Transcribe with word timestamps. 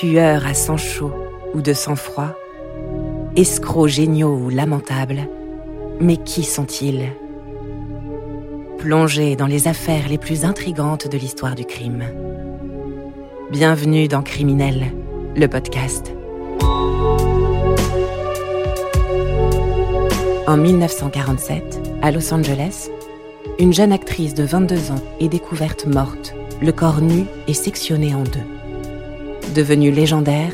tueurs 0.00 0.46
à 0.46 0.54
sang 0.54 0.78
chaud 0.78 1.12
ou 1.52 1.60
de 1.60 1.74
sang 1.74 1.94
froid, 1.94 2.34
escrocs 3.36 3.90
géniaux 3.90 4.34
ou 4.34 4.48
lamentables, 4.48 5.28
mais 6.00 6.16
qui 6.16 6.42
sont-ils? 6.42 7.12
Plongés 8.78 9.36
dans 9.36 9.46
les 9.46 9.68
affaires 9.68 10.08
les 10.08 10.16
plus 10.16 10.46
intrigantes 10.46 11.06
de 11.06 11.18
l'histoire 11.18 11.54
du 11.54 11.66
crime. 11.66 12.04
Bienvenue 13.50 14.08
dans 14.08 14.22
Criminel, 14.22 14.86
le 15.36 15.46
podcast. 15.48 16.14
En 20.46 20.56
1947, 20.56 21.78
à 22.00 22.10
Los 22.10 22.32
Angeles, 22.32 22.88
une 23.58 23.74
jeune 23.74 23.92
actrice 23.92 24.32
de 24.32 24.44
22 24.44 24.92
ans 24.92 25.02
est 25.20 25.28
découverte 25.28 25.84
morte, 25.84 26.34
le 26.62 26.72
corps 26.72 27.02
nu 27.02 27.26
et 27.46 27.54
sectionné 27.54 28.14
en 28.14 28.22
deux. 28.22 28.59
Devenue 29.54 29.90
légendaire, 29.90 30.52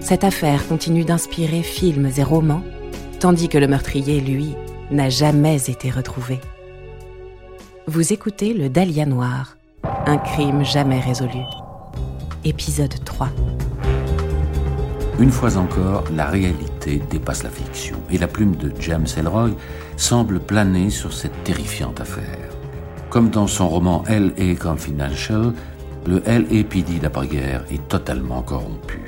cette 0.00 0.22
affaire 0.22 0.68
continue 0.68 1.04
d'inspirer 1.04 1.62
films 1.62 2.10
et 2.18 2.22
romans, 2.22 2.62
tandis 3.18 3.48
que 3.48 3.56
le 3.56 3.66
meurtrier, 3.66 4.20
lui, 4.20 4.54
n'a 4.90 5.08
jamais 5.08 5.70
été 5.70 5.90
retrouvé. 5.90 6.38
Vous 7.86 8.12
écoutez 8.12 8.52
Le 8.52 8.68
Dahlia 8.68 9.06
Noir, 9.06 9.56
un 10.04 10.18
crime 10.18 10.62
jamais 10.66 11.00
résolu. 11.00 11.40
Épisode 12.44 13.02
3. 13.06 13.30
Une 15.18 15.30
fois 15.30 15.56
encore, 15.56 16.04
la 16.14 16.26
réalité 16.26 17.00
dépasse 17.10 17.42
la 17.42 17.48
fiction 17.48 17.96
et 18.10 18.18
la 18.18 18.28
plume 18.28 18.54
de 18.56 18.70
James 18.80 19.06
Elroy 19.16 19.52
semble 19.96 20.40
planer 20.40 20.90
sur 20.90 21.14
cette 21.14 21.42
terrifiante 21.42 22.02
affaire. 22.02 22.50
Comme 23.08 23.30
dans 23.30 23.46
son 23.46 23.66
roman 23.66 24.04
L.A. 24.06 24.54
Confidential, 24.56 25.54
le 26.06 26.22
LAPD 26.26 27.00
d'après-guerre 27.00 27.64
est 27.70 27.88
totalement 27.88 28.42
corrompu. 28.42 29.00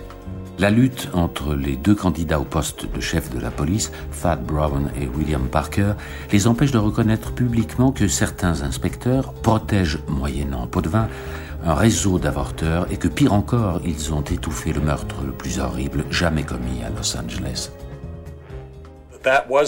La 0.58 0.70
lutte 0.70 1.08
entre 1.12 1.54
les 1.54 1.76
deux 1.76 1.94
candidats 1.94 2.40
au 2.40 2.44
poste 2.44 2.92
de 2.92 3.00
chef 3.00 3.30
de 3.30 3.38
la 3.38 3.52
police, 3.52 3.92
Thad 4.20 4.44
Brown 4.44 4.90
et 5.00 5.06
William 5.06 5.46
Parker, 5.48 5.92
les 6.32 6.48
empêche 6.48 6.72
de 6.72 6.78
reconnaître 6.78 7.32
publiquement 7.32 7.92
que 7.92 8.08
certains 8.08 8.62
inspecteurs 8.62 9.32
protègent, 9.34 10.00
moyennant 10.08 10.66
pot 10.66 10.82
de 10.82 10.88
vin, 10.88 11.08
un 11.64 11.74
réseau 11.74 12.18
d'avorteurs 12.18 12.90
et 12.90 12.96
que 12.96 13.06
pire 13.06 13.32
encore, 13.32 13.80
ils 13.84 14.12
ont 14.12 14.22
étouffé 14.22 14.72
le 14.72 14.80
meurtre 14.80 15.22
le 15.24 15.32
plus 15.32 15.60
horrible 15.60 16.04
jamais 16.10 16.42
commis 16.42 16.82
à 16.84 16.90
Los 16.90 17.16
Angeles. 17.16 17.70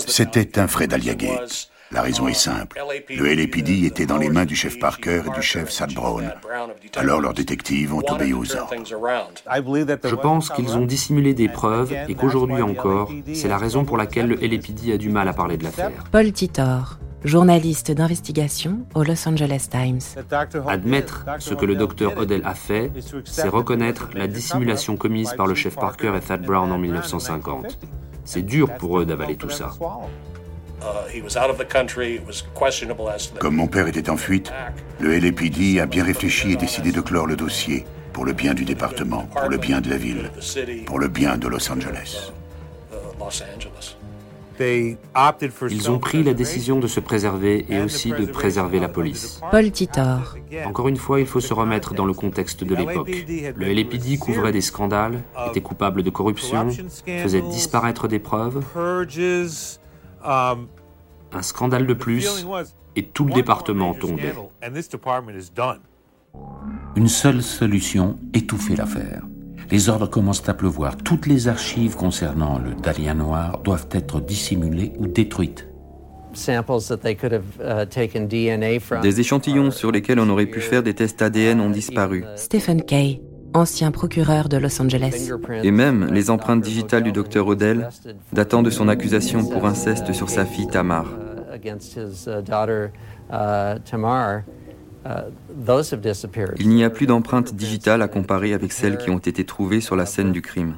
C'était 0.06 0.59
un 0.59 0.67
Fred 0.67 0.92
Aliagate. 0.92 1.70
La 1.93 2.03
raison 2.03 2.29
est 2.29 2.35
simple. 2.35 2.81
Le 3.09 3.35
LAPD 3.35 3.85
était 3.85 4.07
dans 4.07 4.17
les 4.17 4.31
mains 4.31 4.45
du 4.45 4.55
chef 4.55 4.79
Parker 4.79 5.23
et 5.27 5.31
du 5.31 5.43
chef 5.43 5.71
Sad 5.71 5.93
Brown. 5.93 6.33
Alors 6.97 7.21
leurs 7.21 7.35
détectives 7.35 7.93
ont 7.93 8.03
obéi 8.09 8.33
aux 8.33 8.55
ordres. 8.55 8.75
Je 10.05 10.15
pense 10.15 10.51
qu'ils 10.51 10.77
ont 10.77 10.87
dissimulé 10.87 11.35
des 11.35 11.49
preuves 11.49 11.93
et 12.09 12.15
qu'aujourd'hui 12.15 12.63
encore, 12.63 13.11
c'est 13.35 13.49
la 13.49 13.59
raison 13.59 13.85
pour 13.85 13.97
laquelle 13.97 14.29
le 14.29 14.37
LAPD 14.37 14.93
a 14.93 14.99
du 14.99 15.09
mal 15.09 15.29
à 15.29 15.33
parler 15.33 15.57
de 15.57 15.65
l'affaire. 15.65 15.91
Paul 16.13 16.31
Titor, 16.33 17.01
journaliste 17.25 17.91
d'investigation 17.91 18.87
au 18.95 19.03
Los 19.03 19.29
Angeles 19.29 19.67
Times. 19.69 20.23
Admettre 20.69 21.27
ce 21.41 21.55
que 21.55 21.67
le 21.67 21.75
docteur 21.75 22.17
Odell 22.19 22.43
a 22.45 22.55
fait, 22.55 22.93
c'est 23.25 23.49
reconnaître 23.49 24.11
la 24.15 24.29
dissimulation 24.29 24.97
commise 24.97 25.35
par 25.37 25.49
le 25.49 25.57
chef 25.57 25.75
Parker 25.75 26.13
et 26.17 26.21
Thad 26.21 26.43
Brown 26.43 26.71
en 26.71 26.79
1950. 26.79 27.79
C'est 28.25 28.43
dur 28.43 28.77
pour 28.77 29.01
eux 29.01 29.05
d'avaler 29.05 29.35
tout 29.35 29.51
ça. 29.51 29.73
Comme 33.39 33.56
mon 33.56 33.67
père 33.67 33.86
était 33.86 34.11
en 34.11 34.17
fuite, 34.17 34.53
le 34.98 35.19
LAPD 35.19 35.81
a 35.81 35.87
bien 35.87 36.05
réfléchi 36.05 36.53
et 36.53 36.56
décidé 36.56 36.92
de 36.92 37.00
clore 37.00 37.27
le 37.27 37.37
dossier 37.37 37.84
pour 38.12 38.25
le 38.25 38.33
bien 38.33 38.55
du 38.55 38.64
département, 38.64 39.28
pour 39.34 39.48
le 39.48 39.56
bien 39.56 39.81
de 39.81 39.91
la 39.91 39.97
ville, 39.97 40.31
pour 40.87 40.98
le 40.98 41.09
bien 41.09 41.37
de 41.37 41.48
Los 41.48 41.70
Angeles. 41.70 42.33
Ils 45.70 45.91
ont 45.91 45.98
pris 45.98 46.22
la 46.22 46.34
décision 46.34 46.78
de 46.78 46.87
se 46.87 47.00
préserver 47.00 47.65
et 47.71 47.81
aussi 47.81 48.10
de 48.10 48.26
préserver 48.26 48.78
la 48.78 48.88
police. 48.88 49.41
Paul 49.50 49.71
Titor. 49.71 50.37
Encore 50.66 50.88
une 50.88 50.97
fois, 50.97 51.21
il 51.21 51.26
faut 51.26 51.41
se 51.41 51.55
remettre 51.55 51.94
dans 51.94 52.05
le 52.05 52.12
contexte 52.12 52.65
de 52.65 52.75
l'époque. 52.75 53.10
Le 53.56 53.72
LAPD 53.72 54.19
couvrait 54.19 54.53
des 54.53 54.60
scandales, 54.60 55.22
était 55.49 55.62
coupable 55.62 56.03
de 56.03 56.10
corruption, 56.10 56.69
faisait 57.06 57.43
disparaître 57.43 58.06
des 58.06 58.19
preuves. 58.19 58.62
Un 60.22 61.42
scandale 61.42 61.86
de 61.86 61.94
plus 61.94 62.47
et 62.97 63.04
tout 63.04 63.25
le 63.25 63.32
département 63.32 63.94
tombait. 63.94 64.34
Une 66.97 67.08
seule 67.08 67.42
solution, 67.42 68.19
étouffer 68.34 68.76
l'affaire. 68.76 69.22
Les 69.70 69.88
ordres 69.88 70.08
commencent 70.08 70.48
à 70.48 70.54
pleuvoir. 70.54 70.97
Toutes 70.97 71.26
les 71.26 71.47
archives 71.47 71.94
concernant 71.94 72.58
le 72.58 72.75
Dahlia 72.75 73.14
noir 73.14 73.58
doivent 73.58 73.86
être 73.92 74.20
dissimulées 74.20 74.92
ou 74.98 75.06
détruites. 75.06 75.69
Des 79.02 79.20
échantillons 79.20 79.70
sur 79.70 79.92
lesquels 79.92 80.20
on 80.20 80.28
aurait 80.28 80.47
pu 80.47 80.60
faire 80.60 80.82
des 80.82 80.94
tests 80.94 81.22
ADN 81.22 81.60
ont 81.60 81.70
disparu. 81.70 82.25
Stephen 82.37 82.82
Kay, 82.82 83.20
ancien 83.55 83.91
procureur 83.91 84.49
de 84.49 84.56
Los 84.56 84.81
Angeles. 84.81 85.31
Et 85.62 85.71
même 85.71 86.06
les 86.12 86.31
empreintes 86.31 86.62
digitales 86.62 87.03
du 87.03 87.12
docteur 87.12 87.47
Odell, 87.47 87.88
datant 88.33 88.62
de 88.62 88.71
son 88.71 88.88
accusation 88.88 89.44
pour 89.44 89.66
inceste 89.66 90.12
sur 90.12 90.31
sa 90.31 90.44
fille 90.44 90.66
Tamar. 90.66 91.06
Il 96.59 96.69
n'y 96.69 96.84
a 96.84 96.91
plus 96.91 97.06
d'empreintes 97.06 97.55
digitales 97.55 98.03
à 98.03 98.09
comparer 98.09 98.53
avec 98.53 98.72
celles 98.72 98.99
qui 98.99 99.11
ont 99.11 99.19
été 99.19 99.44
trouvées 99.44 99.81
sur 99.81 99.97
la 99.97 100.06
scène 100.06 100.32
du 100.32 100.43
crime. 100.43 100.75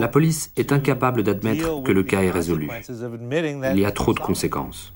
La 0.00 0.08
police 0.08 0.52
est 0.56 0.72
incapable 0.72 1.22
d'admettre 1.22 1.82
que 1.82 1.92
le 1.92 2.02
cas 2.02 2.22
est 2.22 2.30
résolu. 2.30 2.70
Il 2.90 3.78
y 3.78 3.84
a 3.84 3.90
trop 3.90 4.14
de 4.14 4.20
conséquences. 4.20 4.93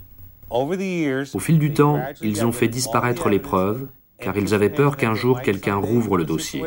Au 0.50 1.38
fil 1.38 1.58
du 1.58 1.72
temps, 1.72 2.00
ils 2.22 2.44
ont 2.46 2.52
fait 2.52 2.68
disparaître 2.68 3.28
les 3.28 3.38
preuves, 3.38 3.86
car 4.18 4.36
ils 4.36 4.54
avaient 4.54 4.70
peur 4.70 4.96
qu'un 4.96 5.14
jour 5.14 5.40
quelqu'un 5.42 5.76
rouvre 5.76 6.16
le 6.16 6.24
dossier. 6.24 6.62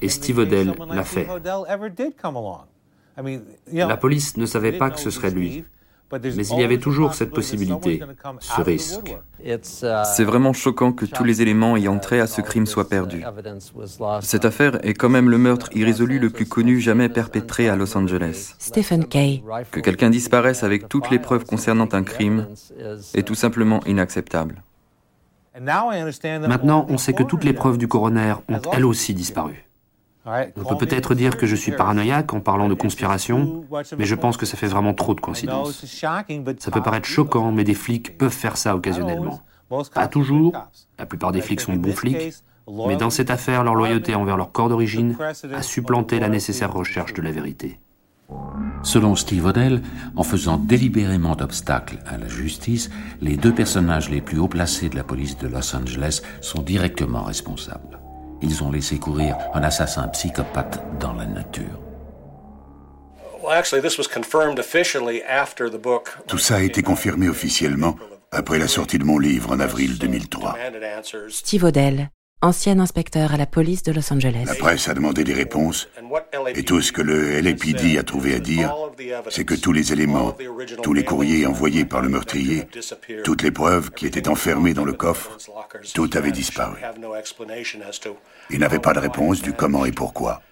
Et 0.00 0.08
Steve 0.08 0.38
Odell 0.38 0.74
l'a 0.90 1.04
fait. 1.04 1.26
La 3.72 3.96
police 3.96 4.36
ne 4.36 4.46
savait 4.46 4.72
pas 4.72 4.90
que 4.90 5.00
ce 5.00 5.10
serait 5.10 5.30
lui, 5.30 5.64
mais 6.12 6.46
il 6.46 6.60
y 6.60 6.64
avait 6.64 6.78
toujours 6.78 7.14
cette 7.14 7.30
possibilité, 7.30 8.02
ce 8.40 8.60
risque. 8.60 9.16
C'est 10.04 10.24
vraiment 10.24 10.52
choquant 10.52 10.92
que 10.92 11.04
tous 11.06 11.24
les 11.24 11.42
éléments 11.42 11.76
ayant 11.76 11.98
trait 11.98 12.20
à 12.20 12.26
ce 12.26 12.40
crime 12.40 12.66
soient 12.66 12.88
perdus. 12.88 13.22
Cette 14.20 14.44
affaire 14.44 14.84
est 14.84 14.94
quand 14.94 15.08
même 15.08 15.30
le 15.30 15.38
meurtre 15.38 15.68
irrésolu 15.74 16.18
le 16.18 16.30
plus 16.30 16.46
connu 16.46 16.80
jamais 16.80 17.08
perpétré 17.08 17.68
à 17.68 17.76
Los 17.76 17.96
Angeles. 17.96 18.54
Stephen 18.58 19.04
Kay. 19.04 19.42
Que 19.70 19.80
quelqu'un 19.80 20.10
disparaisse 20.10 20.62
avec 20.62 20.88
toutes 20.88 21.10
les 21.10 21.18
preuves 21.18 21.44
concernant 21.44 21.88
un 21.92 22.02
crime 22.02 22.46
est 23.14 23.26
tout 23.26 23.34
simplement 23.34 23.80
inacceptable. 23.86 24.62
Maintenant, 25.60 26.86
on 26.88 26.98
sait 26.98 27.12
que 27.12 27.22
toutes 27.22 27.44
les 27.44 27.52
preuves 27.52 27.78
du 27.78 27.88
coroner 27.88 28.34
ont 28.48 28.60
elles 28.72 28.86
aussi 28.86 29.14
disparu. 29.14 29.69
On 30.26 30.64
peut 30.64 30.76
peut-être 30.76 31.14
dire 31.14 31.36
que 31.36 31.46
je 31.46 31.56
suis 31.56 31.72
paranoïaque 31.72 32.34
en 32.34 32.40
parlant 32.40 32.68
de 32.68 32.74
conspiration, 32.74 33.64
mais 33.98 34.04
je 34.04 34.14
pense 34.14 34.36
que 34.36 34.46
ça 34.46 34.56
fait 34.56 34.66
vraiment 34.66 34.94
trop 34.94 35.14
de 35.14 35.20
coïncidences. 35.20 35.84
Ça 35.84 36.70
peut 36.70 36.82
paraître 36.82 37.06
choquant, 37.06 37.52
mais 37.52 37.64
des 37.64 37.74
flics 37.74 38.18
peuvent 38.18 38.30
faire 38.30 38.56
ça 38.56 38.76
occasionnellement. 38.76 39.40
Pas 39.94 40.08
toujours, 40.08 40.52
la 40.98 41.06
plupart 41.06 41.32
des 41.32 41.40
flics 41.40 41.60
sont 41.60 41.74
de 41.74 41.78
bons 41.78 41.94
flics, 41.94 42.34
mais 42.86 42.96
dans 42.96 43.10
cette 43.10 43.30
affaire, 43.30 43.64
leur 43.64 43.74
loyauté 43.74 44.14
envers 44.14 44.36
leur 44.36 44.52
corps 44.52 44.68
d'origine 44.68 45.16
a 45.54 45.62
supplanté 45.62 46.20
la 46.20 46.28
nécessaire 46.28 46.72
recherche 46.72 47.14
de 47.14 47.22
la 47.22 47.30
vérité. 47.30 47.78
Selon 48.82 49.16
Steve 49.16 49.44
Odell, 49.44 49.82
en 50.16 50.22
faisant 50.22 50.56
délibérément 50.56 51.34
d'obstacles 51.34 51.98
à 52.06 52.16
la 52.16 52.28
justice, 52.28 52.90
les 53.20 53.36
deux 53.36 53.52
personnages 53.52 54.08
les 54.08 54.20
plus 54.20 54.38
haut 54.38 54.48
placés 54.48 54.88
de 54.88 54.96
la 54.96 55.04
police 55.04 55.36
de 55.38 55.48
Los 55.48 55.74
Angeles 55.74 56.22
sont 56.40 56.62
directement 56.62 57.22
responsables. 57.22 57.99
Ils 58.42 58.62
ont 58.62 58.70
laissé 58.70 58.98
courir 58.98 59.36
un 59.54 59.62
assassin 59.62 60.08
psychopathe 60.08 60.82
dans 60.98 61.12
la 61.12 61.26
nature. 61.26 61.78
Tout 66.26 66.38
ça 66.38 66.56
a 66.56 66.60
été 66.60 66.82
confirmé 66.82 67.28
officiellement 67.28 67.96
après 68.32 68.58
la 68.58 68.68
sortie 68.68 68.98
de 68.98 69.04
mon 69.04 69.18
livre 69.18 69.50
en 69.52 69.60
avril 69.60 69.98
2003. 69.98 70.56
Steve 71.28 71.64
Odell, 71.64 72.10
ancien 72.42 72.78
inspecteur 72.78 73.34
à 73.34 73.36
la 73.36 73.46
police 73.46 73.82
de 73.82 73.92
Los 73.92 74.12
Angeles. 74.12 74.44
La 74.46 74.54
presse 74.54 74.88
a 74.88 74.94
demandé 74.94 75.24
des 75.24 75.34
réponses 75.34 75.88
et 76.54 76.62
tout 76.64 76.80
ce 76.80 76.92
que 76.92 77.02
le 77.02 77.40
LAPD 77.40 77.98
a 77.98 78.02
trouvé 78.02 78.34
à 78.34 78.38
dire, 78.38 78.74
c'est 79.28 79.44
que 79.44 79.54
tous 79.54 79.72
les 79.72 79.92
éléments, 79.92 80.36
tous 80.82 80.94
les 80.94 81.04
courriers 81.04 81.46
envoyés 81.46 81.84
par 81.84 82.00
le 82.00 82.08
meurtrier, 82.08 82.66
toutes 83.24 83.42
les 83.42 83.50
preuves 83.50 83.90
qui 83.90 84.06
étaient 84.06 84.28
enfermées 84.28 84.74
dans 84.74 84.84
le 84.84 84.92
coffre, 84.92 85.36
tout 85.94 86.10
avait 86.14 86.32
disparu. 86.32 86.78
Il 88.50 88.60
n'avait 88.60 88.78
pas 88.78 88.94
de 88.94 89.00
réponse 89.00 89.42
du 89.42 89.52
comment 89.52 89.84
et 89.84 89.92
pourquoi. 89.92 90.42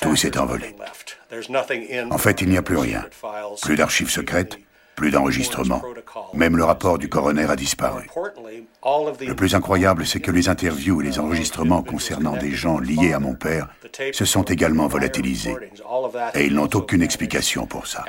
Tout 0.00 0.16
s'est 0.16 0.38
envolé. 0.38 0.74
En 2.10 2.18
fait, 2.18 2.40
il 2.40 2.48
n'y 2.48 2.56
a 2.56 2.62
plus 2.62 2.76
rien. 2.76 3.04
Plus 3.62 3.76
d'archives 3.76 4.10
secrètes, 4.10 4.58
Plus 4.96 5.10
d'enregistrement. 5.10 5.82
Même 6.34 6.56
le 6.56 6.64
rapport 6.64 6.98
du 6.98 7.08
coroner 7.08 7.50
a 7.50 7.56
disparu. 7.56 8.08
Le 9.20 9.34
plus 9.34 9.54
incroyable, 9.54 10.06
c'est 10.06 10.20
que 10.20 10.30
les 10.30 10.48
interviews 10.48 11.00
et 11.00 11.04
les 11.04 11.18
enregistrements 11.18 11.82
concernant 11.82 12.36
des 12.36 12.52
gens 12.52 12.78
liés 12.78 13.12
à 13.12 13.20
mon 13.20 13.34
père 13.34 13.68
se 14.12 14.24
sont 14.24 14.42
également 14.42 14.86
volatilisés. 14.86 15.56
Et 16.34 16.46
ils 16.46 16.54
n'ont 16.54 16.70
aucune 16.74 17.02
explication 17.02 17.66
pour 17.66 17.86
ça. 17.86 18.04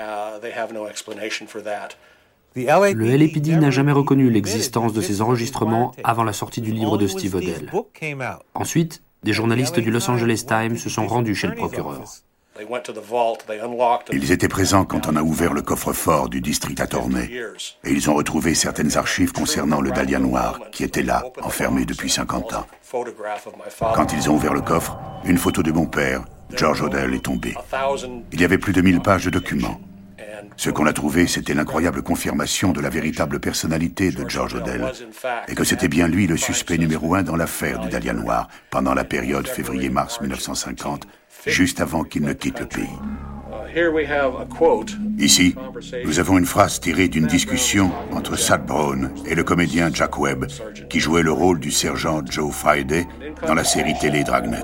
Le 2.56 3.18
LAPD 3.18 3.58
n'a 3.58 3.72
jamais 3.72 3.92
reconnu 3.92 4.30
l'existence 4.30 4.94
de 4.94 5.02
ces 5.02 5.22
enregistrements 5.22 5.92
avant 6.04 6.24
la 6.24 6.34
sortie 6.34 6.62
du 6.62 6.72
livre 6.72 6.98
de 6.98 7.08
Steve 7.08 7.36
Odell. 7.36 7.72
Ensuite, 8.54 9.02
des 9.24 9.34
journalistes 9.34 9.80
du 9.80 9.92
Los 9.92 10.10
Angeles 10.10 10.46
Times 10.48 10.78
se 10.78 10.90
sont 10.90 11.08
rendus 11.08 11.36
chez 11.36 11.48
le 11.48 11.56
procureur. 11.56 12.04
Ils 14.12 14.32
étaient 14.32 14.48
présents 14.48 14.86
quand 14.86 15.08
on 15.08 15.16
a 15.16 15.22
ouvert 15.22 15.54
le 15.54 15.62
coffre-fort 15.62 16.30
du 16.30 16.40
district 16.40 16.80
attorney 16.80 17.30
et 17.84 17.92
ils 17.92 18.10
ont 18.10 18.14
retrouvé 18.14 18.54
certaines 18.54 18.96
archives 18.98 19.34
concernant 19.34 19.82
le 19.82 19.92
Dahlia 19.92 20.20
noir 20.20 20.60
qui 20.72 20.84
était 20.84 21.04
là, 21.04 21.24
enfermé 21.42 21.86
depuis 21.86 22.10
50 22.10 22.54
ans. 22.54 22.68
Quand 23.94 24.14
ils 24.14 24.30
ont 24.30 24.36
ouvert 24.36 24.54
le 24.54 24.62
coffre, 24.62 24.98
une 25.26 25.38
photo 25.38 25.64
de 25.64 25.72
mon 25.72 25.86
père, 25.86 26.24
George 26.56 26.82
Odell, 26.82 27.14
est 27.14 27.26
tombée. 27.26 27.56
Il 28.32 28.40
y 28.40 28.46
avait 28.46 28.58
plus 28.58 28.74
de 28.74 28.82
1000 28.82 29.02
pages 29.02 29.26
de 29.26 29.32
documents. 29.32 29.80
Ce 30.58 30.70
qu'on 30.70 30.86
a 30.86 30.94
trouvé, 30.94 31.28
c'était 31.28 31.54
l'incroyable 31.54 32.02
confirmation 32.02 32.72
de 32.72 32.80
la 32.80 32.90
véritable 32.90 33.40
personnalité 33.40 34.12
de 34.12 34.28
George 34.30 34.56
Odell, 34.56 34.92
et 35.48 35.56
que 35.56 35.64
c'était 35.64 35.88
bien 35.88 36.08
lui 36.08 36.28
le 36.28 36.38
suspect 36.38 36.78
numéro 36.78 37.16
un 37.16 37.24
dans 37.24 37.36
l'affaire 37.36 37.80
du 37.80 37.90
Dahlia 37.90 38.14
Noir 38.14 38.48
pendant 38.70 38.94
la 38.94 39.04
période 39.04 39.48
février-mars 39.48 40.22
1950, 40.22 41.08
juste 41.46 41.82
avant 41.82 42.04
qu'il 42.04 42.24
ne 42.24 42.34
quitte 42.34 42.60
le 42.60 42.68
pays. 42.68 42.88
Ici, 45.18 45.56
nous 46.06 46.20
avons 46.20 46.38
une 46.38 46.46
phrase 46.46 46.80
tirée 46.80 47.08
d'une 47.08 47.28
discussion 47.28 47.92
entre 48.12 48.38
Sad 48.38 48.66
Brown 48.66 49.12
et 49.26 49.36
le 49.36 49.44
comédien 49.44 49.90
Jack 49.94 50.18
Webb, 50.18 50.46
qui 50.90 51.00
jouait 51.00 51.24
le 51.24 51.32
rôle 51.32 51.60
du 51.60 51.72
sergent 51.72 52.22
Joe 52.26 52.54
Friday 52.54 53.06
dans 53.46 53.54
la 53.54 53.64
série 53.64 53.98
télé 54.00 54.24
Dragnet. 54.24 54.64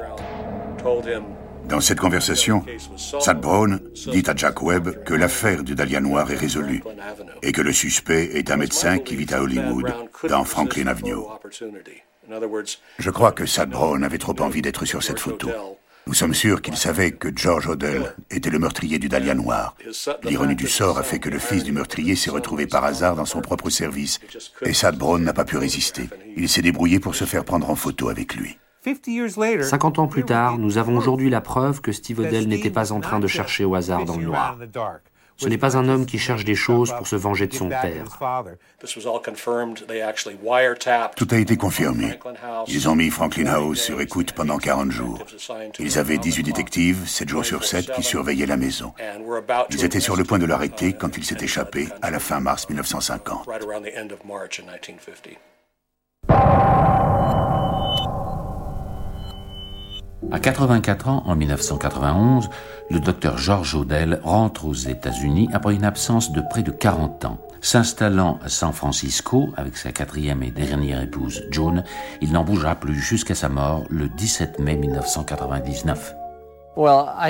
Dans 1.68 1.80
cette 1.80 2.00
conversation, 2.00 2.66
Sad 2.98 3.40
Brown 3.40 3.80
dit 4.12 4.24
à 4.28 4.36
Jack 4.36 4.62
Webb 4.62 5.04
que 5.04 5.14
l'affaire 5.14 5.64
du 5.64 5.76
Dahlia 5.76 6.02
Noir 6.02 6.30
est 6.32 6.36
résolue 6.36 6.84
et 7.42 7.52
que 7.52 7.62
le 7.62 7.72
suspect 7.72 8.32
est 8.34 8.52
un 8.52 8.58
médecin 8.58 8.98
qui 8.98 9.16
vit 9.16 9.34
à 9.34 9.42
Hollywood, 9.42 9.94
dans 10.28 10.44
Franklin 10.44 10.88
Avenue. 10.88 11.16
Je 13.00 13.10
crois 13.10 13.32
que 13.32 13.46
Sad 13.46 13.70
Brown 13.70 14.04
avait 14.04 14.18
trop 14.18 14.36
envie 14.40 14.62
d'être 14.62 14.86
sur 14.86 15.04
cette 15.04 15.20
photo. 15.20 15.50
Nous 16.08 16.14
sommes 16.14 16.34
sûrs 16.34 16.62
qu'il 16.62 16.76
savait 16.76 17.12
que 17.12 17.30
George 17.36 17.68
Odell 17.68 18.16
était 18.30 18.50
le 18.50 18.60
meurtrier 18.60 18.98
du 18.98 19.08
Dahlia 19.08 19.36
Noir. 19.36 19.76
L'ironie 20.24 20.56
du 20.56 20.68
sort 20.68 20.98
a 20.98 21.04
fait 21.04 21.20
que 21.20 21.30
le 21.30 21.40
fils 21.40 21.64
du 21.64 21.72
meurtrier 21.72 22.16
s'est 22.16 22.32
retrouvé 22.32 22.66
par 22.66 22.84
hasard 22.84 23.16
dans 23.16 23.26
son 23.26 23.42
propre 23.42 23.70
service, 23.70 24.20
et 24.64 24.74
Sad 24.74 24.98
Brown 24.98 25.24
n'a 25.24 25.34
pas 25.34 25.46
pu 25.46 25.58
résister. 25.58 26.10
Il 26.36 26.50
s'est 26.50 26.62
débrouillé 26.62 27.00
pour 27.00 27.16
se 27.16 27.26
faire 27.26 27.46
prendre 27.46 27.70
en 27.70 27.76
photo 27.76 28.10
avec 28.10 28.36
lui. 28.36 28.58
50 28.84 30.00
ans 30.00 30.08
plus 30.08 30.24
tard, 30.24 30.58
nous 30.58 30.80
avons 30.80 30.98
aujourd'hui 30.98 31.30
la 31.30 31.42
preuve 31.42 31.82
que 31.82 31.92
Steve 31.92 32.20
Odell 32.20 32.48
n'était 32.48 32.72
pas 32.72 32.92
en 32.92 33.00
train 33.00 33.20
de 33.20 33.28
chercher 33.28 33.64
au 33.64 33.76
hasard 33.76 34.06
dans 34.06 34.18
le 34.18 34.26
noir. 34.26 34.58
Ce 35.42 35.48
n'est 35.48 35.58
pas 35.58 35.76
un 35.76 35.90
homme 35.90 36.06
qui 36.06 36.20
cherche 36.20 36.46
des 36.46 36.54
choses 36.54 36.94
pour 36.96 37.08
se 37.08 37.16
venger 37.16 37.48
de 37.48 37.56
son 37.56 37.70
père. 37.70 38.06
Tout 41.16 41.28
a 41.32 41.38
été 41.38 41.58
confirmé. 41.58 42.20
Ils 42.68 42.88
ont 42.88 42.96
mis 42.96 43.10
Franklin 43.10 43.48
House 43.48 43.82
sur 43.82 44.02
écoute 44.02 44.34
pendant 44.34 44.60
40 44.60 44.92
jours. 44.92 45.24
Ils 45.80 45.98
avaient 45.98 46.20
18 46.20 46.44
détectives, 46.44 47.08
7 47.08 47.28
jours 47.28 47.46
sur 47.46 47.64
7, 47.64 47.92
qui 47.94 48.04
surveillaient 48.04 48.46
la 48.46 48.58
maison. 48.58 48.94
Ils 49.72 49.84
étaient 49.84 50.00
sur 50.00 50.16
le 50.16 50.24
point 50.24 50.38
de 50.38 50.46
l'arrêter 50.46 50.94
quand 50.94 51.18
il 51.18 51.26
s'est 51.26 51.42
échappé 51.42 51.88
à 52.04 52.12
la 52.12 52.20
fin 52.20 52.40
mars 52.40 52.70
1950. 52.70 53.48
À 60.32 60.40
84 60.40 61.10
ans, 61.10 61.24
en 61.26 61.36
1991, 61.36 62.50
le 62.90 63.00
docteur 63.02 63.38
George 63.38 63.76
Odell 63.76 64.22
rentre 64.24 64.66
aux 64.66 64.74
États-Unis 64.74 65.50
après 65.52 65.76
une 65.76 65.84
absence 65.84 66.32
de 66.32 66.42
près 66.50 66.64
de 66.64 66.72
40 66.72 67.26
ans. 67.26 67.38
S'installant 67.60 68.40
à 68.42 68.48
San 68.48 68.72
Francisco 68.72 69.50
avec 69.58 69.76
sa 69.76 69.92
quatrième 69.92 70.42
et 70.42 70.50
dernière 70.50 71.02
épouse 71.02 71.44
Joan, 71.52 71.84
il 72.22 72.32
n'en 72.32 72.46
bougera 72.46 72.76
plus 72.76 72.96
jusqu'à 72.96 73.36
sa 73.36 73.50
mort 73.50 73.84
le 73.90 74.08
17 74.08 74.60
mai 74.60 74.78
1999. 74.78 76.16
À 76.78 77.30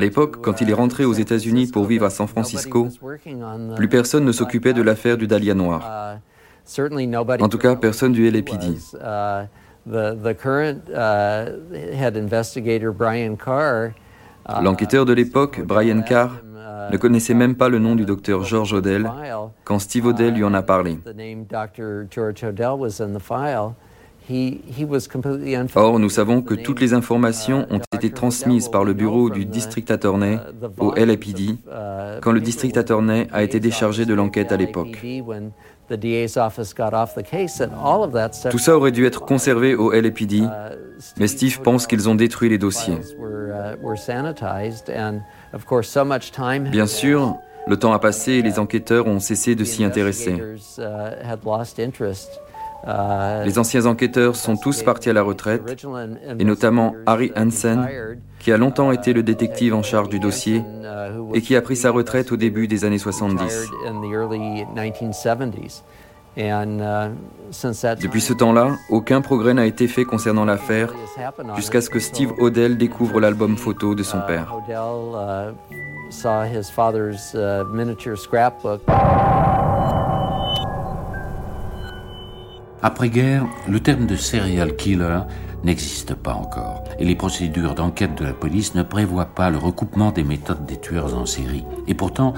l'époque, 0.00 0.40
quand 0.40 0.60
il 0.62 0.70
est 0.70 0.74
rentré 0.74 1.04
aux 1.04 1.12
États-Unis 1.12 1.66
pour 1.66 1.84
vivre 1.84 2.06
à 2.06 2.10
San 2.10 2.26
Francisco, 2.26 2.88
plus 3.76 3.88
personne 3.88 4.24
ne 4.24 4.32
s'occupait 4.32 4.72
de 4.72 4.80
l'affaire 4.80 5.18
du 5.18 5.26
Dahlia 5.26 5.52
Noir. 5.52 6.16
En 7.40 7.48
tout 7.50 7.58
cas, 7.58 7.76
personne 7.76 8.12
du 8.12 8.30
LAPD. 8.30 8.78
L'enquêteur 14.62 15.04
de 15.04 15.12
l'époque, 15.12 15.60
Brian 15.64 16.02
Carr, 16.02 16.40
ne 16.90 16.96
connaissait 16.96 17.34
même 17.34 17.56
pas 17.56 17.68
le 17.68 17.78
nom 17.78 17.94
du 17.94 18.04
docteur 18.04 18.44
George 18.44 18.72
Odell 18.72 19.10
quand 19.64 19.78
Steve 19.78 20.06
Odell 20.06 20.34
lui 20.34 20.44
en 20.44 20.54
a 20.54 20.62
parlé. 20.62 20.98
Or, 25.74 25.98
nous 26.00 26.10
savons 26.10 26.42
que 26.42 26.54
toutes 26.54 26.80
les 26.80 26.94
informations 26.94 27.66
ont 27.70 27.80
été 27.94 28.10
transmises 28.10 28.68
par 28.68 28.82
le 28.84 28.92
bureau 28.92 29.30
du 29.30 29.44
district 29.44 29.90
attorney 29.90 30.38
au 30.78 30.94
LAPD 30.94 31.56
quand 32.22 32.32
le 32.32 32.40
district 32.40 32.76
attorney 32.76 33.28
a 33.32 33.42
été 33.42 33.60
déchargé 33.60 34.04
de 34.04 34.14
l'enquête 34.14 34.50
à 34.52 34.56
l'époque. 34.56 35.04
Tout 38.50 38.58
ça 38.58 38.76
aurait 38.76 38.92
dû 38.92 39.06
être 39.06 39.20
conservé 39.20 39.74
au 39.74 39.92
LAPD, 39.92 40.32
uh, 40.32 40.48
mais 41.18 41.26
Steve 41.26 41.60
pense 41.60 41.86
qu'ils 41.86 42.08
ont 42.08 42.14
détruit 42.14 42.48
les 42.48 42.58
dossiers. 42.58 42.94
Uh, 42.94 43.76
Bien 46.70 46.86
sûr, 46.86 47.38
le 47.66 47.76
temps 47.76 47.92
a 47.92 47.98
passé 47.98 48.32
et 48.32 48.42
les 48.42 48.58
enquêteurs 48.58 49.06
ont 49.06 49.20
cessé 49.20 49.54
de 49.54 49.64
s'y 49.64 49.84
intéresser. 49.84 50.36
Uh, 52.84 53.44
les 53.44 53.58
anciens 53.58 53.86
enquêteurs 53.86 54.36
sont 54.36 54.56
tous 54.56 54.82
partis 54.82 55.10
à 55.10 55.12
la 55.12 55.22
retraite, 55.22 55.86
et 56.38 56.44
notamment 56.44 56.94
Harry 57.06 57.32
Hansen, 57.36 57.86
qui 58.38 58.52
a 58.52 58.56
longtemps 58.56 58.92
été 58.92 59.12
le 59.12 59.22
détective 59.22 59.74
en 59.74 59.82
charge 59.82 60.08
du 60.08 60.20
dossier 60.20 60.62
et 61.34 61.40
qui 61.42 61.56
a 61.56 61.62
pris 61.62 61.76
sa 61.76 61.90
retraite 61.90 62.30
au 62.30 62.36
début 62.36 62.68
des 62.68 62.84
années 62.84 62.98
70. 62.98 63.70
Depuis 68.02 68.20
ce 68.20 68.32
temps-là, 68.34 68.76
aucun 68.90 69.22
progrès 69.22 69.54
n'a 69.54 69.64
été 69.64 69.88
fait 69.88 70.04
concernant 70.04 70.44
l'affaire 70.44 70.92
jusqu'à 71.56 71.80
ce 71.80 71.88
que 71.88 71.98
Steve 71.98 72.32
Odell 72.38 72.76
découvre 72.76 73.20
l'album 73.20 73.56
photo 73.56 73.94
de 73.94 74.02
son 74.02 74.20
père. 74.20 74.54
Après-guerre, 82.86 83.48
le 83.66 83.80
terme 83.80 84.06
de 84.06 84.14
serial 84.14 84.76
killer 84.76 85.22
n'existe 85.64 86.14
pas 86.14 86.34
encore 86.34 86.84
et 87.00 87.04
les 87.04 87.16
procédures 87.16 87.74
d'enquête 87.74 88.14
de 88.16 88.22
la 88.22 88.32
police 88.32 88.76
ne 88.76 88.84
prévoient 88.84 89.34
pas 89.34 89.50
le 89.50 89.58
recoupement 89.58 90.12
des 90.12 90.22
méthodes 90.22 90.64
des 90.66 90.76
tueurs 90.76 91.18
en 91.18 91.26
série. 91.26 91.64
Et 91.88 91.94
pourtant, 91.94 92.32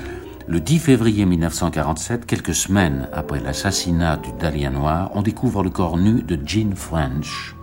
le 0.47 0.59
10 0.59 0.79
février 0.79 1.27
1947, 1.27 2.25
quelques 2.25 2.55
semaines 2.55 3.11
après 3.13 3.41
l'assassinat 3.41 4.17
du 4.17 4.31
Dahlia 4.41 4.71
Noir, 4.71 5.11
on 5.13 5.21
découvre 5.21 5.63
le 5.63 5.69
corps 5.69 5.99
nu 5.99 6.23
de 6.23 6.39
Jean 6.47 6.75
French. 6.75 7.55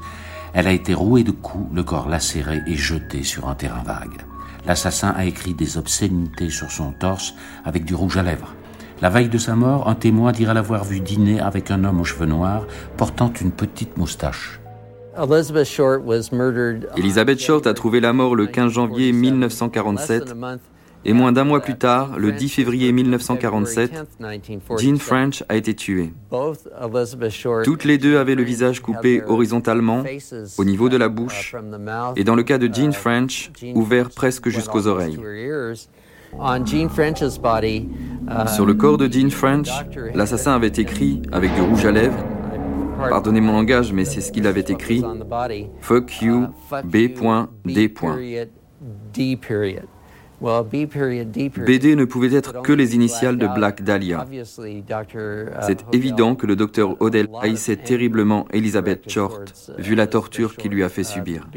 Elle 0.53 0.67
a 0.67 0.71
été 0.71 0.93
rouée 0.93 1.23
de 1.23 1.31
coups, 1.31 1.73
le 1.73 1.81
corps 1.81 2.07
lacéré 2.07 2.61
et 2.67 2.75
jeté 2.75 3.23
sur 3.23 3.49
un 3.49 3.55
terrain 3.55 3.81
vague. 3.81 4.21
L'assassin 4.67 5.09
a 5.17 5.25
écrit 5.25 5.55
des 5.55 5.79
obscénités 5.79 6.51
sur 6.51 6.69
son 6.69 6.91
torse 6.91 7.33
avec 7.63 7.83
du 7.83 7.95
rouge 7.95 8.17
à 8.17 8.21
lèvres. 8.21 8.53
La 9.01 9.09
veille 9.09 9.29
de 9.29 9.37
sa 9.37 9.55
mort, 9.55 9.89
un 9.89 9.95
témoin 9.95 10.31
dira 10.31 10.53
l'avoir 10.53 10.85
vu 10.85 11.01
dîner 11.01 11.39
avec 11.39 11.69
un 11.69 11.83
homme 11.83 11.99
aux 11.99 12.05
cheveux 12.05 12.25
noirs 12.25 12.65
portant 12.97 13.31
une 13.41 13.51
petite 13.51 13.97
moustache. 13.97 14.59
Elizabeth 16.97 17.39
Short 17.39 17.67
a 17.67 17.73
trouvé 17.73 17.99
la 17.99 18.13
mort 18.13 18.35
le 18.35 18.47
15 18.47 18.71
janvier 18.71 19.11
1947 19.11 20.33
et 21.05 21.13
moins 21.13 21.31
d'un 21.31 21.43
mois 21.43 21.61
plus 21.61 21.77
tard, 21.77 22.17
le 22.17 22.31
10 22.31 22.49
février 22.49 22.91
1947, 22.91 23.91
Jean 24.79 24.97
French 24.97 25.43
a 25.47 25.55
été 25.55 25.75
tuée. 25.75 26.11
Toutes 27.63 27.83
les 27.83 27.97
deux 27.99 28.17
avaient 28.17 28.33
le 28.33 28.43
visage 28.43 28.81
coupé 28.81 29.21
horizontalement, 29.27 30.03
au 30.57 30.65
niveau 30.65 30.89
de 30.89 30.97
la 30.97 31.07
bouche, 31.07 31.55
et 32.15 32.23
dans 32.23 32.35
le 32.35 32.43
cas 32.43 32.57
de 32.57 32.73
Jean 32.73 32.91
French, 32.91 33.51
ouvert 33.75 34.09
presque 34.09 34.49
jusqu'aux 34.49 34.87
oreilles. 34.87 35.19
Sur 38.47 38.65
le 38.65 38.73
corps 38.73 38.97
de 38.97 39.11
Jean 39.11 39.29
French, 39.29 39.69
l'assassin 40.13 40.53
avait 40.53 40.67
écrit, 40.67 41.21
avec 41.31 41.53
du 41.53 41.61
rouge 41.61 41.85
à 41.85 41.91
lèvres, 41.91 42.17
pardonnez 43.09 43.41
mon 43.41 43.53
langage, 43.53 43.93
mais 43.93 44.05
c'est 44.05 44.21
ce 44.21 44.31
qu'il 44.31 44.47
avait 44.47 44.61
écrit, 44.61 45.03
Fuck 45.81 46.21
you, 46.21 46.47
B.D. 46.83 47.93
BD 51.65 51.95
ne 51.95 52.05
pouvait 52.05 52.35
être 52.35 52.61
que 52.61 52.73
les 52.73 52.93
initiales 52.95 53.37
de 53.37 53.47
Black 53.47 53.83
Dahlia. 53.83 54.25
C'est 55.61 55.85
évident 55.93 56.35
que 56.35 56.45
le 56.45 56.55
docteur 56.55 57.01
Odell 57.01 57.29
haïssait 57.41 57.77
terriblement 57.77 58.45
Elizabeth 58.51 59.09
Short, 59.09 59.71
vu 59.77 59.95
la 59.95 60.07
torture 60.07 60.55
qu'il 60.57 60.71
lui 60.71 60.83
a 60.83 60.89
fait 60.89 61.03
subir. 61.03 61.47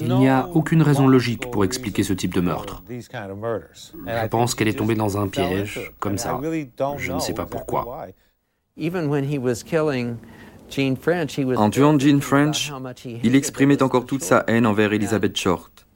Il 0.00 0.14
n'y 0.14 0.28
a 0.28 0.48
aucune 0.52 0.82
raison 0.82 1.06
logique 1.06 1.50
pour 1.50 1.64
expliquer 1.64 2.02
ce 2.02 2.12
type 2.12 2.34
de 2.34 2.40
meurtre. 2.40 2.82
Je 2.88 4.26
pense 4.28 4.54
qu'elle 4.54 4.68
est 4.68 4.78
tombée 4.78 4.94
dans 4.94 5.18
un 5.18 5.28
piège, 5.28 5.92
comme 5.98 6.18
ça. 6.18 6.40
Je 6.98 7.12
ne 7.12 7.20
sais 7.20 7.34
pas 7.34 7.46
pourquoi. 7.46 8.06
En 11.56 11.70
tuant 11.70 11.98
Jean 11.98 12.20
French, 12.20 12.72
il 13.22 13.36
exprimait 13.36 13.82
encore 13.82 14.04
toute 14.04 14.22
sa 14.22 14.44
haine 14.48 14.66
envers 14.66 14.92
Elizabeth 14.92 15.36
Short. 15.36 15.86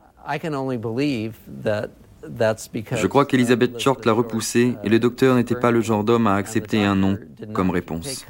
Je 2.93 3.07
crois 3.07 3.27
qu'Elizabeth 3.27 3.79
Short 3.79 4.05
l'a 4.05 4.13
repoussé 4.13 4.77
et 4.85 4.89
le 4.89 4.99
docteur 4.99 5.37
n'était 5.37 5.55
pas 5.55 5.71
le 5.71 5.81
genre 5.81 6.05
d'homme 6.05 6.27
à 6.27 6.35
accepter 6.35 6.85
un 6.85 6.95
non 6.95 7.19
comme 7.53 7.71
réponse. 7.71 8.27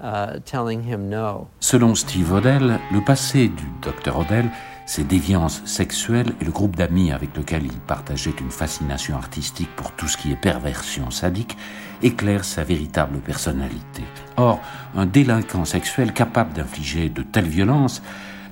Uh, 0.00 0.38
Selon 1.58 1.96
Steve 1.96 2.32
Odell, 2.32 2.78
le 2.92 3.00
passé 3.00 3.48
du 3.48 3.64
docteur 3.82 4.20
Odell, 4.20 4.48
ses 4.86 5.02
déviances 5.02 5.60
sexuelles 5.64 6.34
et 6.40 6.44
le 6.44 6.52
groupe 6.52 6.76
d'amis 6.76 7.10
avec 7.10 7.36
lequel 7.36 7.64
il 7.64 7.80
partageait 7.80 8.34
une 8.40 8.52
fascination 8.52 9.16
artistique 9.16 9.74
pour 9.74 9.90
tout 9.92 10.06
ce 10.06 10.16
qui 10.16 10.30
est 10.30 10.36
perversion 10.36 11.10
sadique 11.10 11.56
éclairent 12.00 12.44
sa 12.44 12.62
véritable 12.62 13.18
personnalité. 13.18 14.04
Or, 14.36 14.60
un 14.96 15.04
délinquant 15.04 15.64
sexuel 15.64 16.12
capable 16.12 16.52
d'infliger 16.52 17.08
de 17.08 17.22
telles 17.22 17.48
violences 17.48 18.00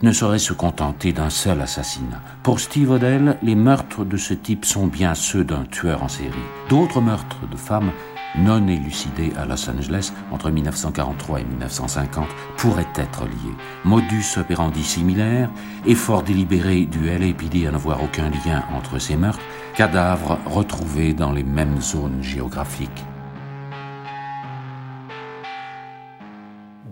ne 0.02 0.10
saurait 0.10 0.40
se 0.40 0.52
contenter 0.52 1.12
d'un 1.12 1.30
seul 1.30 1.60
assassinat. 1.60 2.22
Pour 2.42 2.58
Steve 2.58 2.90
Odell, 2.90 3.38
les 3.42 3.54
meurtres 3.54 4.04
de 4.04 4.16
ce 4.16 4.34
type 4.34 4.64
sont 4.64 4.88
bien 4.88 5.14
ceux 5.14 5.44
d'un 5.44 5.64
tueur 5.64 6.02
en 6.02 6.08
série. 6.08 6.34
D'autres 6.68 7.00
meurtres 7.00 7.48
de 7.48 7.56
femmes 7.56 7.92
non 8.38 8.66
élucidés 8.68 9.32
à 9.36 9.46
Los 9.46 9.68
Angeles 9.68 10.12
entre 10.32 10.50
1943 10.50 11.40
et 11.40 11.44
1950 11.44 12.26
pourraient 12.56 12.86
être 12.96 13.24
liés. 13.24 13.56
Modus 13.84 14.38
operandi 14.38 14.82
similaire, 14.82 15.50
effort 15.86 16.22
délibéré 16.22 16.86
du 16.86 17.06
LAPD 17.06 17.66
à 17.66 17.72
ne 17.72 17.78
voir 17.78 18.02
aucun 18.02 18.30
lien 18.30 18.64
entre 18.74 18.98
ces 18.98 19.16
meurtres, 19.16 19.40
cadavres 19.74 20.38
retrouvés 20.46 21.14
dans 21.14 21.32
les 21.32 21.44
mêmes 21.44 21.80
zones 21.80 22.22
géographiques. 22.22 23.04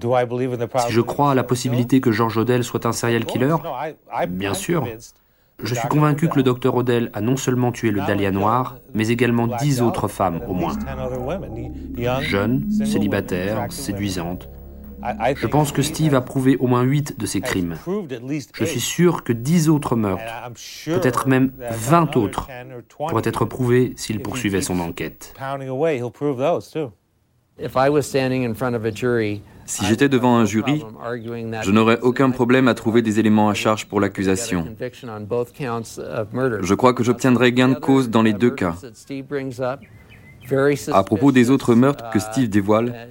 Si 0.00 0.92
je 0.92 1.00
crois 1.00 1.30
à 1.30 1.34
la 1.34 1.44
possibilité 1.44 2.00
que 2.00 2.12
George 2.12 2.36
Odell 2.36 2.62
soit 2.62 2.84
un 2.84 2.92
serial 2.92 3.24
killer, 3.24 3.56
bien 4.28 4.54
sûr. 4.54 4.86
Je 5.62 5.74
suis 5.74 5.88
convaincu 5.88 6.28
que 6.28 6.36
le 6.36 6.42
docteur 6.42 6.74
Odell 6.74 7.10
a 7.14 7.20
non 7.20 7.36
seulement 7.36 7.72
tué 7.72 7.90
le 7.90 8.00
Dahlia 8.00 8.30
noir, 8.30 8.78
mais 8.92 9.08
également 9.08 9.46
dix 9.46 9.82
autres 9.82 10.08
femmes 10.08 10.40
au 10.48 10.54
moins. 10.54 10.76
Jeunes, 12.20 12.70
célibataires, 12.70 13.66
séduisantes. 13.70 14.48
Je 15.36 15.46
pense 15.46 15.72
que 15.72 15.82
Steve 15.82 16.14
a 16.14 16.20
prouvé 16.20 16.56
au 16.56 16.66
moins 16.66 16.82
huit 16.82 17.18
de 17.18 17.26
ces 17.26 17.40
crimes. 17.40 17.76
Je 18.54 18.64
suis 18.64 18.80
sûr 18.80 19.22
que 19.22 19.32
dix 19.32 19.68
autres 19.68 19.96
meurtres, 19.96 20.24
peut-être 20.86 21.28
même 21.28 21.52
vingt 21.70 22.16
autres, 22.16 22.48
pourraient 22.96 23.22
être 23.24 23.44
prouvés 23.44 23.92
s'il 23.96 24.20
poursuivait 24.20 24.62
son 24.62 24.80
enquête. 24.80 25.34
Si 29.66 29.86
j'étais 29.86 30.08
devant 30.08 30.36
un 30.36 30.44
jury, 30.44 30.84
je 31.62 31.70
n'aurais 31.70 32.00
aucun 32.00 32.30
problème 32.30 32.68
à 32.68 32.74
trouver 32.74 33.00
des 33.00 33.20
éléments 33.20 33.48
à 33.48 33.54
charge 33.54 33.86
pour 33.86 34.00
l'accusation. 34.00 34.66
Je 36.60 36.74
crois 36.74 36.94
que 36.94 37.04
j'obtiendrai 37.04 37.52
gain 37.52 37.68
de 37.68 37.74
cause 37.74 38.10
dans 38.10 38.22
les 38.22 38.32
deux 38.32 38.50
cas. 38.50 38.74
À 40.92 41.02
propos 41.04 41.32
des 41.32 41.50
autres 41.50 41.74
meurtres 41.74 42.10
que 42.10 42.18
Steve 42.18 42.48
dévoile, 42.50 43.08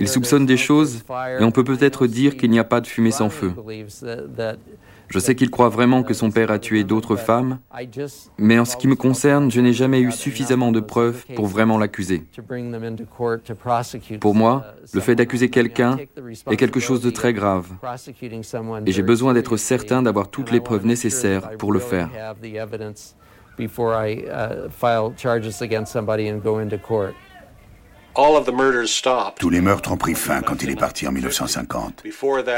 il 0.00 0.08
soupçonne 0.08 0.46
des 0.46 0.56
choses 0.56 1.02
et 1.38 1.44
on 1.44 1.50
peut 1.50 1.64
peut-être 1.64 2.06
dire 2.06 2.36
qu'il 2.36 2.50
n'y 2.50 2.58
a 2.58 2.64
pas 2.64 2.80
de 2.80 2.86
fumée 2.86 3.10
sans 3.10 3.28
feu. 3.28 3.52
Je 5.12 5.18
sais 5.18 5.34
qu'il 5.34 5.50
croit 5.50 5.68
vraiment 5.68 6.02
que 6.02 6.14
son 6.14 6.30
père 6.30 6.50
a 6.50 6.58
tué 6.58 6.84
d'autres 6.84 7.16
femmes, 7.16 7.58
mais 8.38 8.58
en 8.58 8.64
ce 8.64 8.78
qui 8.78 8.88
me 8.88 8.96
concerne, 8.96 9.50
je 9.50 9.60
n'ai 9.60 9.74
jamais 9.74 10.00
eu 10.00 10.10
suffisamment 10.10 10.72
de 10.72 10.80
preuves 10.80 11.26
pour 11.36 11.46
vraiment 11.46 11.76
l'accuser. 11.76 12.24
Pour 14.20 14.34
moi, 14.34 14.64
le 14.94 15.00
fait 15.00 15.14
d'accuser 15.14 15.50
quelqu'un 15.50 15.98
est 16.50 16.56
quelque 16.56 16.80
chose 16.80 17.02
de 17.02 17.10
très 17.10 17.34
grave, 17.34 17.66
et 18.86 18.92
j'ai 18.92 19.02
besoin 19.02 19.34
d'être 19.34 19.58
certain 19.58 20.02
d'avoir 20.02 20.28
toutes 20.28 20.50
les 20.50 20.60
preuves 20.60 20.86
nécessaires 20.86 21.58
pour 21.58 21.72
le 21.72 21.80
faire. 21.80 22.08
Tous 29.38 29.50
les 29.50 29.60
meurtres 29.60 29.92
ont 29.92 29.96
pris 29.96 30.14
fin 30.14 30.42
quand 30.42 30.62
il 30.62 30.70
est 30.70 30.76
parti 30.76 31.06
en 31.08 31.12
1950. 31.12 32.02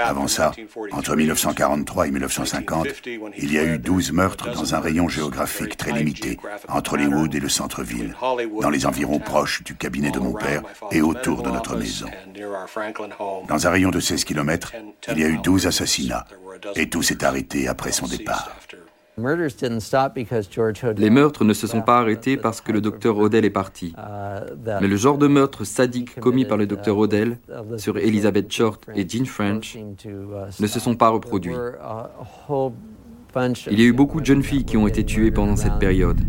Avant 0.05 0.27
ça, 0.27 0.53
entre 0.91 1.15
1943 1.15 2.09
et 2.09 2.11
1950, 2.11 2.89
il 3.39 3.53
y 3.53 3.59
a 3.59 3.65
eu 3.65 3.79
12 3.79 4.13
meurtres 4.13 4.53
dans 4.53 4.75
un 4.75 4.81
rayon 4.81 5.09
géographique 5.09 5.77
très 5.77 5.93
limité, 5.93 6.39
entre 6.69 6.99
Woods 6.99 7.35
et 7.37 7.41
le 7.41 7.49
centre-ville, 7.49 8.17
dans 8.61 8.71
les 8.71 8.87
environs 8.87 9.21
proches 9.21 9.63
du 9.63 9.77
cabinet 9.77 10.11
de 10.11 10.19
mon 10.19 10.33
père 10.33 10.63
et 10.91 11.03
autour 11.03 11.43
de 11.43 11.51
notre 11.51 11.77
maison. 11.77 12.07
Dans 13.49 13.67
un 13.67 13.71
rayon 13.71 13.91
de 13.91 14.01
16 14.01 14.25
km, 14.25 14.73
il 15.13 15.19
y 15.19 15.25
a 15.25 15.29
eu 15.29 15.39
12 15.39 15.67
assassinats, 15.67 16.25
et 16.75 16.89
tout 16.89 17.03
s'est 17.03 17.25
arrêté 17.25 17.69
après 17.69 17.93
son 17.93 18.07
départ. 18.07 18.51
Les 19.17 21.11
meurtres 21.11 21.45
ne 21.45 21.53
se 21.53 21.67
sont 21.69 21.83
pas 21.83 21.99
arrêtés 22.01 22.37
parce 22.37 22.61
que 22.61 22.73
le 22.73 22.81
docteur 22.81 23.17
Odell 23.17 23.45
est 23.45 23.51
parti. 23.51 23.95
Uh, 23.97 24.81
Mais 24.81 24.89
le 24.89 24.97
genre 24.97 25.19
de 25.19 25.29
meurtre 25.29 25.65
sadique 25.65 26.19
commis 26.19 26.45
par 26.45 26.57
le 26.57 26.67
docteur 26.67 26.97
uh, 26.97 27.01
Odell 27.01 27.39
sur 27.77 27.97
Elizabeth 27.97 28.51
Short 28.51 28.85
et 28.95 29.09
Jean 29.09 29.25
French 29.25 29.77
uh, 29.77 30.09
ne 30.61 30.67
se 30.67 30.81
sont 30.81 30.97
pas 30.97 31.11
reproduits. 31.11 31.55
Il 33.71 33.81
y 33.81 33.83
a 33.83 33.87
eu 33.87 33.93
beaucoup 33.93 34.21
de 34.21 34.27
jeunes 34.27 34.43
filles 34.43 34.65
qui 34.65 34.77
ont 34.77 34.87
été 34.89 35.05
tuées 35.05 35.31
pendant 35.31 35.57
cette 35.57 35.79
période. 35.79 36.21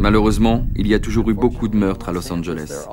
Malheureusement, 0.00 0.66
il 0.76 0.86
y 0.86 0.94
a 0.94 0.98
toujours 0.98 1.28
eu 1.30 1.34
beaucoup 1.34 1.68
de 1.68 1.76
meurtres 1.76 2.08
à 2.08 2.12
Los 2.12 2.32
Angeles. 2.32 2.86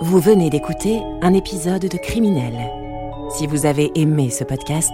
Vous 0.00 0.18
venez 0.18 0.50
d'écouter 0.50 1.00
un 1.22 1.34
épisode 1.34 1.82
de 1.82 1.96
Criminel 1.96 2.81
si 3.32 3.46
vous 3.46 3.66
avez 3.66 3.90
aimé 3.94 4.30
ce 4.30 4.44
podcast, 4.44 4.92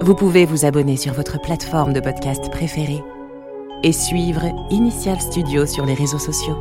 vous 0.00 0.14
pouvez 0.14 0.44
vous 0.46 0.64
abonner 0.64 0.96
sur 0.96 1.12
votre 1.12 1.40
plateforme 1.40 1.92
de 1.92 2.00
podcast 2.00 2.50
préférée 2.50 3.02
et 3.82 3.92
suivre 3.92 4.42
Initial 4.70 5.20
Studio 5.20 5.64
sur 5.64 5.86
les 5.86 5.94
réseaux 5.94 6.18
sociaux. 6.18 6.58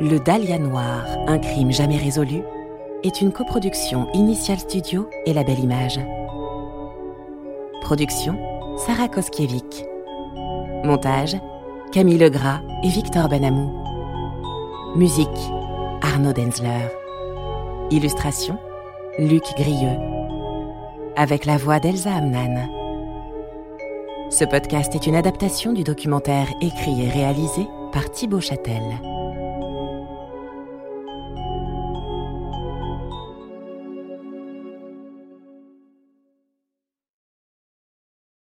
Le 0.00 0.18
Dahlia 0.18 0.58
Noir, 0.58 1.04
un 1.26 1.38
crime 1.38 1.72
jamais 1.72 1.96
résolu, 1.96 2.42
est 3.02 3.20
une 3.20 3.32
coproduction 3.32 4.08
Initial 4.14 4.58
Studio 4.58 5.08
et 5.26 5.32
La 5.32 5.42
Belle 5.42 5.60
Image. 5.60 6.00
Production 7.82 8.38
Sarah 8.78 9.08
Koskiewicz. 9.08 9.84
Montage 10.84 11.36
Camille 11.92 12.18
Legras 12.18 12.60
et 12.84 12.88
Victor 12.88 13.28
Benamou. 13.28 13.72
Musique 14.96 15.28
Arnaud 16.02 16.32
Denzler. 16.32 17.01
Illustration 17.92 18.58
Luc 19.18 19.42
Grieux. 19.54 19.98
Avec 21.14 21.44
la 21.44 21.58
voix 21.58 21.78
d'Elsa 21.78 22.14
Amnan. 22.14 22.66
Ce 24.30 24.46
podcast 24.46 24.94
est 24.94 25.06
une 25.06 25.14
adaptation 25.14 25.74
du 25.74 25.84
documentaire 25.84 26.48
écrit 26.62 27.04
et 27.04 27.10
réalisé 27.10 27.68
par 27.92 28.10
Thibaut 28.10 28.40
Châtel. 28.40 28.82